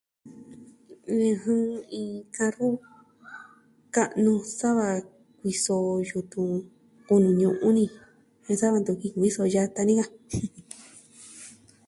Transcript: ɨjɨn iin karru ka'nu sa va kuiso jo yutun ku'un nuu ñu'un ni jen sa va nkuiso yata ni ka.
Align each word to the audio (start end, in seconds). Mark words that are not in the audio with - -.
ɨjɨn 1.29 1.63
iin 1.97 2.15
karru 2.35 2.69
ka'nu 3.95 4.33
sa 4.57 4.69
va 4.77 4.87
kuiso 5.37 5.73
jo 5.79 6.07
yutun 6.09 6.51
ku'un 7.05 7.21
nuu 7.23 7.35
ñu'un 7.39 7.73
ni 7.77 7.83
jen 8.45 8.57
sa 8.61 8.71
va 8.73 8.77
nkuiso 9.09 9.43
yata 9.53 9.81
ni 9.85 9.93
ka. 9.99 10.05